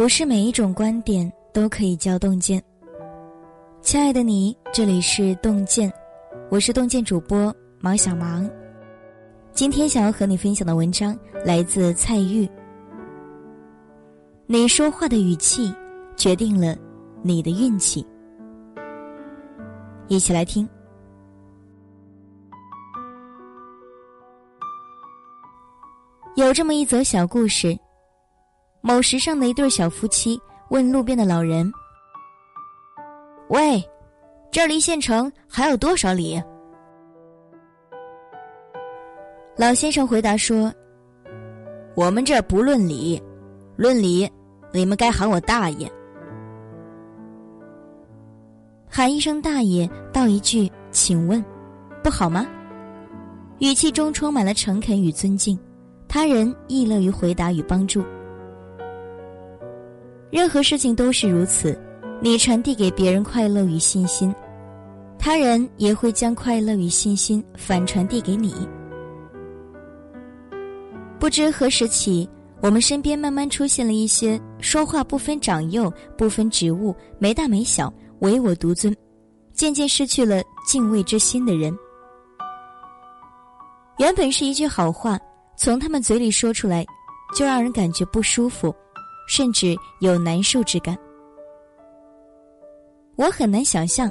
[0.00, 2.58] 不是每一种观点都可以叫洞见。
[3.82, 5.92] 亲爱的你，这里是洞见，
[6.50, 8.48] 我是洞见主播毛小芒。
[9.52, 12.48] 今天想要和你分享的文章来自蔡玉。
[14.46, 15.70] 你说话的语气，
[16.16, 16.74] 决定了
[17.20, 18.02] 你的运气。
[20.08, 20.66] 一起来听。
[26.36, 27.78] 有这么一则小故事。
[28.82, 31.70] 某时尚的一对小夫妻问路边的老人
[33.48, 33.82] ：“喂，
[34.50, 36.42] 这离县城还有多少里？”
[39.56, 40.72] 老先生回答说
[41.94, 43.22] ：“我们这不论理，
[43.76, 44.30] 论理，
[44.72, 45.90] 你们该喊我大爷。
[48.88, 51.44] 喊一声大爷，道一句请问，
[52.02, 52.46] 不好吗？”
[53.60, 55.58] 语气中充满了诚恳与尊敬，
[56.08, 58.02] 他人亦乐于回答与帮助。
[60.30, 61.78] 任何事情都是如此，
[62.20, 64.32] 你传递给别人快乐与信心，
[65.18, 68.54] 他人也会将快乐与信心反传递给你。
[71.18, 72.28] 不知何时起，
[72.62, 78.96] 我们身边慢慢出现了一些说话不分长幼、不分职务、没大没小、唯我独尊，
[79.52, 81.76] 渐渐失去了敬畏之心的人。
[83.98, 85.18] 原本是一句好话，
[85.58, 86.86] 从他们嘴里说出来，
[87.36, 88.74] 就让人感觉不舒服。
[89.30, 90.98] 甚至有难受之感。
[93.14, 94.10] 我很难想象，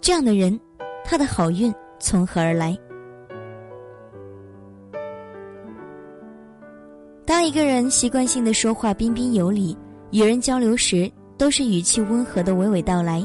[0.00, 0.58] 这样的人，
[1.04, 2.76] 他的好运从何而来？
[7.24, 9.78] 当一个人习惯性的说话彬彬有礼，
[10.10, 13.24] 与人交流时都是语气温和的娓娓道来，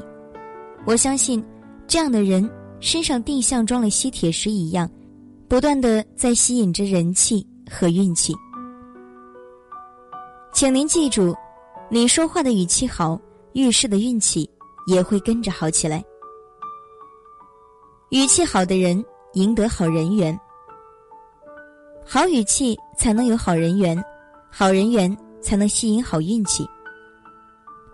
[0.86, 1.44] 我相信，
[1.88, 2.48] 这样的人
[2.80, 4.88] 身上定像装了吸铁石一样，
[5.48, 8.32] 不断的在吸引着人气和运气。
[10.56, 11.36] 请您记住，
[11.90, 13.20] 你说话的语气好，
[13.52, 14.50] 遇事的运气
[14.88, 16.02] 也会跟着好起来。
[18.12, 20.40] 语气好的人赢得好人缘，
[22.06, 24.02] 好语气才能有好人缘，
[24.50, 26.66] 好人缘才能吸引好运气。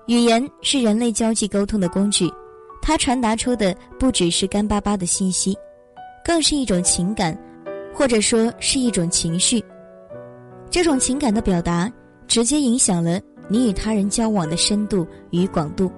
[0.06, 2.32] 语言是人类交际沟通的工具，
[2.80, 5.58] 它传达出的不只是干巴巴的信息，
[6.24, 7.36] 更是一种情感，
[7.92, 9.64] 或者说是一种情绪。
[10.70, 11.92] 这种情感的表达。
[12.32, 13.20] 直接影响了
[13.50, 15.92] 你与他人交往的深度与广度。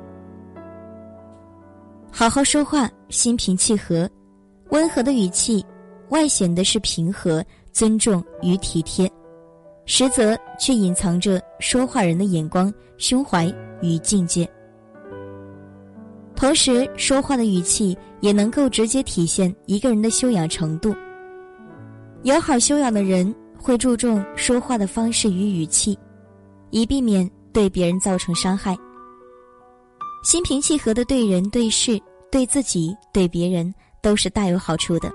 [2.11, 4.09] 好好说话，心平气和，
[4.71, 5.63] 温和的语气，
[6.09, 9.07] 外显的是平和、尊重与体贴，
[9.85, 13.45] 实则却隐藏着说话人的眼光、胸怀
[13.83, 14.49] 与境界。
[16.35, 20.95] 同时，说话的语气也能够直接体现一个人的修养程度。
[22.23, 25.95] 有好修养的人会注重说话的方式与语气。
[26.73, 28.75] 以避免对别人造成伤害。
[30.23, 32.01] 心平气和的对人对事
[32.31, 35.11] 对自己对别人都是大有好处的。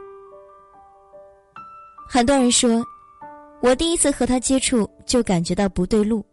[2.09, 2.81] 很多人说，
[3.61, 6.25] 我第一次和他接触就感觉到不对路，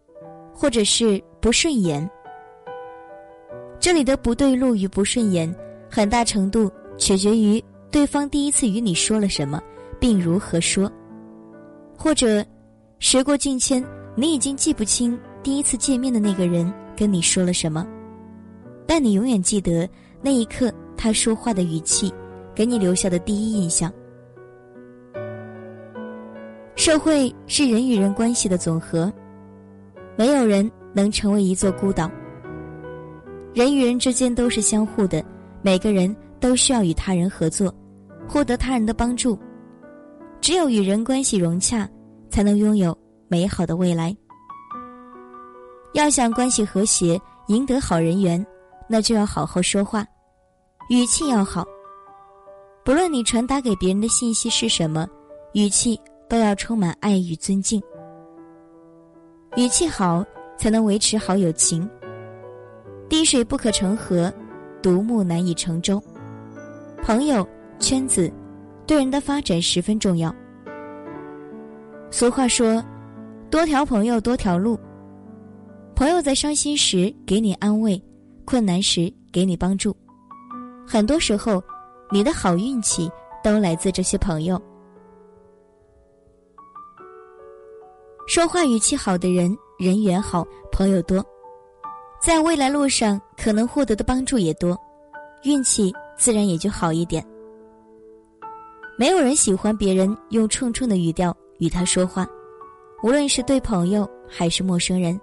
[0.54, 2.08] 或者是不顺眼。
[3.80, 5.52] 这里的不对路与不顺眼，
[5.90, 9.60] 很大程度取决于对方第一次与你说了什么，
[9.98, 10.88] 并如何说，
[11.98, 12.46] 或者
[13.00, 13.84] 时过境迁。
[14.18, 17.86] 你已经记不清第一次见面的那个人跟你说了什么，
[18.86, 19.86] 但你永远记得
[20.22, 22.10] 那一刻他说话的语气，
[22.54, 23.92] 给你留下的第一印象。
[26.76, 29.12] 社会是人与人关系的总和，
[30.16, 32.10] 没有人能成为一座孤岛。
[33.52, 35.22] 人与人之间都是相互的，
[35.60, 37.74] 每个人都需要与他人合作，
[38.26, 39.38] 获得他人的帮助。
[40.40, 41.86] 只有与人关系融洽，
[42.30, 42.96] 才能拥有。
[43.28, 44.16] 美好的未来，
[45.94, 48.44] 要想关系和谐，赢得好人缘，
[48.88, 50.06] 那就要好好说话，
[50.90, 51.64] 语气要好。
[52.84, 55.08] 不论你传达给别人的信息是什么，
[55.54, 57.82] 语气都要充满爱与尊敬。
[59.56, 60.24] 语气好，
[60.56, 61.88] 才能维持好友情。
[63.08, 64.32] 滴水不可成河，
[64.80, 66.00] 独木难以成舟。
[67.02, 67.46] 朋友
[67.80, 68.32] 圈子，
[68.86, 70.32] 对人的发展十分重要。
[72.10, 72.80] 俗话说。
[73.50, 74.78] 多条朋友多条路。
[75.94, 78.02] 朋友在伤心时给你安慰，
[78.44, 79.96] 困难时给你帮助。
[80.86, 81.62] 很多时候，
[82.10, 83.10] 你的好运气
[83.42, 84.60] 都来自这些朋友。
[88.26, 91.24] 说话语气好的人，人缘好，朋友多，
[92.20, 94.76] 在未来路上可能获得的帮助也多，
[95.44, 97.24] 运气自然也就好一点。
[98.98, 102.26] 没有人喜欢别人用冲冲的语调与他说话。
[103.02, 105.20] 无论是对朋友还是陌生人，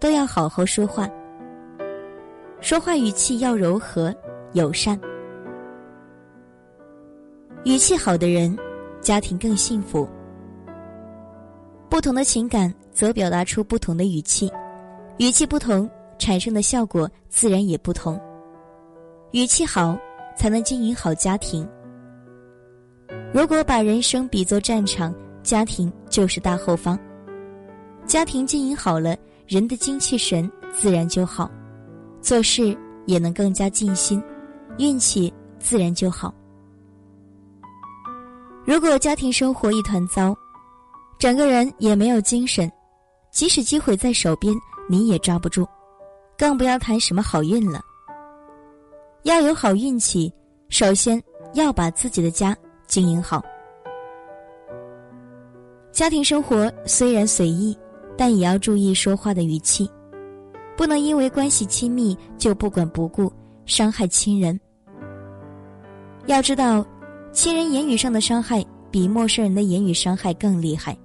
[0.00, 1.08] 都要好好说话。
[2.60, 4.14] 说话语气要柔和、
[4.52, 4.98] 友善。
[7.64, 8.56] 语气好的人，
[9.00, 10.08] 家庭更幸福。
[11.88, 14.50] 不同的情感则表达出不同的语气，
[15.18, 18.18] 语气不同，产生的效果自然也不同。
[19.32, 19.98] 语气好，
[20.36, 21.68] 才能经营好家庭。
[23.32, 26.98] 如果把人生比作战场，家庭就是大后方。
[28.08, 29.14] 家庭经营好了，
[29.46, 31.48] 人的精气神自然就好，
[32.22, 32.74] 做事
[33.04, 34.20] 也能更加尽心，
[34.78, 36.34] 运气自然就好。
[38.64, 40.34] 如果家庭生活一团糟，
[41.18, 42.72] 整个人也没有精神，
[43.30, 44.56] 即使机会在手边，
[44.88, 45.68] 你也抓不住，
[46.38, 47.78] 更不要谈什么好运了。
[49.24, 50.32] 要有好运气，
[50.70, 51.22] 首先
[51.52, 52.56] 要把自己的家
[52.86, 53.44] 经营好。
[55.92, 57.76] 家庭生活虽然随意，
[58.18, 59.90] 但也要注意说话的语气，
[60.76, 63.32] 不能因为关系亲密就不管不顾，
[63.64, 64.60] 伤害亲人。
[66.26, 66.84] 要知道。
[67.30, 70.96] 亲人言语上的伤害比陌生人的言语伤害更厉害。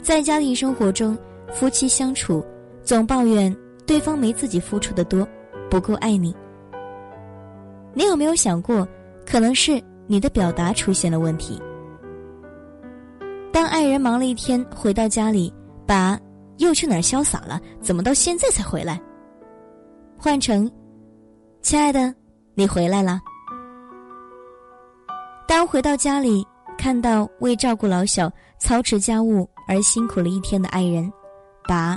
[0.00, 1.18] 在家庭生活中，
[1.52, 2.42] 夫妻相处
[2.82, 5.26] 总抱怨对方没自己付出的多，
[5.68, 6.34] 不够爱你。
[7.92, 8.86] 你有没有想过，
[9.26, 11.60] 可能是你的表达出现了问题？
[13.52, 15.52] 当爱人忙了一天回到家里，
[15.86, 16.18] 把
[16.58, 17.60] “又去哪儿潇洒了？
[17.80, 19.00] 怎么到现在才回来？”
[20.18, 20.70] 换成
[21.62, 22.12] “亲爱的，
[22.54, 23.20] 你回来了。”
[25.46, 26.44] 当回到家里，
[26.76, 31.10] 看到为照顾老小、操持家务而辛苦了一天的爱人，
[31.68, 31.96] 把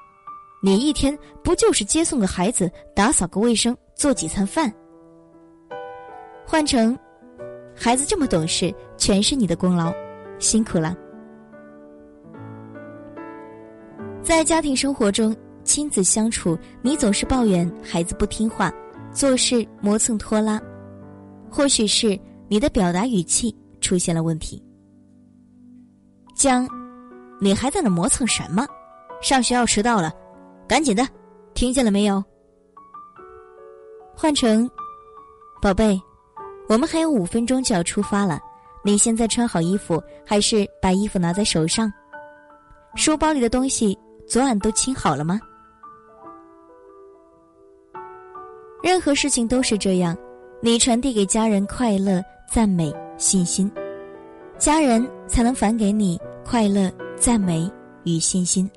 [0.62, 4.72] “你一天不就是接送个孩子、打扫个卫生、做几餐饭”
[6.46, 6.98] 换成
[7.76, 9.92] “孩子这么懂事，全是你的功劳，
[10.38, 10.96] 辛苦了”。
[14.28, 15.34] 在家庭生活中，
[15.64, 18.70] 亲子相处，你总是抱怨孩子不听话，
[19.10, 20.60] 做事磨蹭拖拉，
[21.50, 22.20] 或许是。
[22.46, 24.62] 你的表达语气出现了问题。
[26.34, 26.68] 将，
[27.40, 28.66] 你还在那磨蹭什么？
[29.22, 30.12] 上学要迟到了，
[30.68, 31.06] 赶紧的，
[31.54, 32.22] 听见了没有？
[34.14, 34.70] 换成，
[35.62, 35.98] 宝贝，
[36.68, 38.38] 我们还有五分钟就要出发了，
[38.84, 41.90] 你现在穿好衣服，还是把衣服拿在手上？
[42.94, 43.98] 书包里的东西
[44.28, 45.40] 昨晚都亲好了吗？
[48.82, 50.14] 任何事情都是这样，
[50.60, 52.22] 你传递给家人快乐。
[52.50, 53.70] 赞美、信心，
[54.56, 57.70] 家人才能返给你快乐、赞美
[58.04, 58.70] 与信心。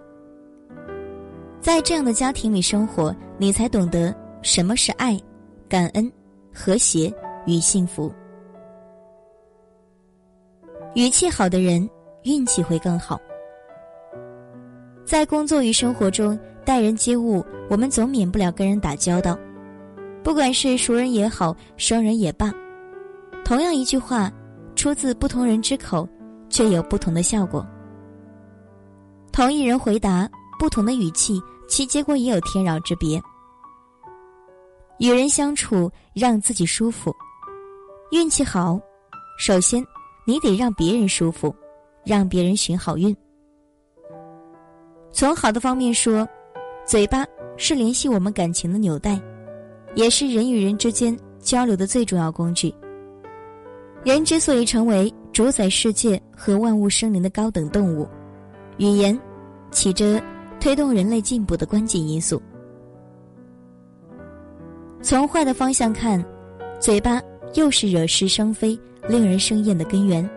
[1.62, 5.18] 在这样的家庭里生活，你才懂得什么是爱、
[5.69, 6.12] 感恩、
[6.53, 7.13] 和谐
[7.45, 8.12] 与幸福。
[10.95, 11.89] 语气好的人，
[12.24, 13.18] 运气会更好。
[15.12, 19.38] 在工作与生活中，待人接物，我们总免不了跟人打交道，
[20.24, 22.50] 不管是熟人也好，生人也罢。
[23.44, 24.31] 同样一句话，
[24.74, 26.08] 出自不同人之口，
[26.50, 27.68] 却有不同的效果。
[29.34, 33.22] 同一人回答，不同的语气，其结果也有天壤之别。
[35.00, 37.13] 与人相处，让自己舒服，
[38.12, 38.80] 运气好。
[39.38, 39.86] 首先，
[40.24, 41.54] 你得让别人舒服，
[42.06, 43.13] 让别人寻好运。
[45.22, 46.28] 从好的方面说，
[46.84, 47.24] 嘴巴
[47.56, 49.22] 是联系我们感情的纽带，
[49.94, 52.74] 也是人与人之间交流的最重要工具。
[54.04, 58.08] 人之所以成为主宰世界和万物生灵的高等动物，
[58.78, 59.16] 语言
[59.70, 60.20] 起着
[60.60, 62.42] 推动人类进步的关键因素。
[65.04, 66.25] 从坏的方向看，
[66.80, 67.22] 嘴巴
[67.54, 68.75] 又是惹是生非、
[69.08, 70.28] 令人生厌的根源。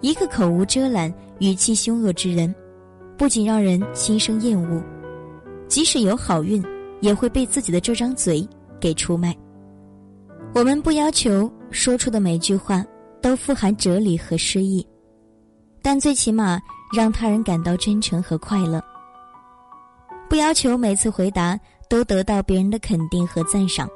[0.00, 2.54] 一个口无遮拦、语气凶恶之人，
[3.16, 4.82] 不仅让人心生厌恶，
[5.68, 6.64] 即使有好运，
[7.00, 8.46] 也会被自己的这张嘴
[8.80, 9.36] 给出卖。
[10.54, 11.50] 我们不要求。
[11.74, 12.84] 说出的每句话
[13.22, 14.86] 都富含哲理和诗意，
[15.80, 16.60] 但最起码
[16.94, 18.78] 让他人感到真诚和快乐。
[20.28, 23.88] 不要求每次回答都得到别人的肯定和赞赏，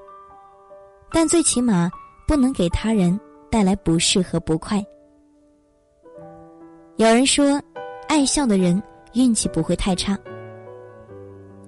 [1.12, 1.90] 但最起码
[2.26, 3.20] 不能给他人
[3.50, 4.82] 带来不适和不快。
[6.96, 7.60] 有人说，
[8.08, 8.82] 爱笑的人
[9.16, 10.16] 运气不会太差。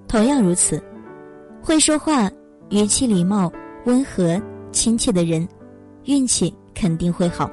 [0.06, 0.82] 同样如此，
[1.62, 2.30] 会说话、
[2.68, 3.50] 语气礼貌、
[3.86, 4.40] 温和、
[4.70, 5.48] 亲切的人。
[6.04, 7.50] 运气肯定会好。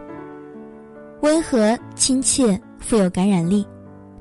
[1.22, 3.68] 温和、亲切、富有感染力，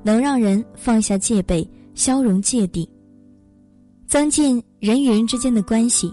[0.02, 2.88] 能让人放下戒备、消融芥蒂，
[4.08, 6.12] 增进人与人之间的关系，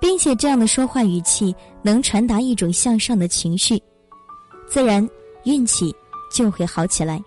[0.00, 3.80] 并且这样的说话语气能传达一种向上的情绪，
[4.66, 5.08] 自然
[5.44, 5.94] 运气
[6.32, 7.22] 就会好起来。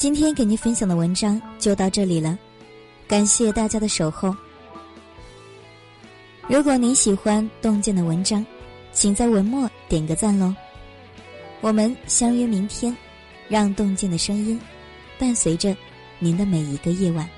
[0.00, 2.38] 今天给您分享的文章就到这里了，
[3.06, 4.34] 感谢大家的守候。
[6.48, 8.44] 如果您喜欢洞见的文章，
[8.92, 10.54] 请在文末点个赞喽。
[11.60, 12.96] 我们相约明天，
[13.46, 14.58] 让洞见的声音
[15.18, 15.76] 伴随着
[16.18, 17.28] 您的每一个夜晚。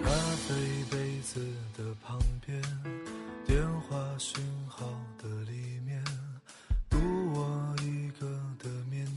[0.00, 0.10] 咖
[0.46, 0.54] 啡
[0.92, 1.44] 杯子
[1.76, 2.62] 的旁边，
[3.44, 4.86] 电话讯号
[5.20, 6.03] 的里面，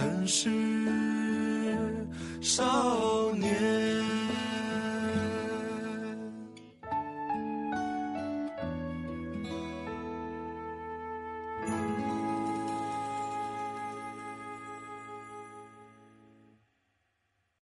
[0.00, 0.48] 曾是
[2.40, 3.19] 少。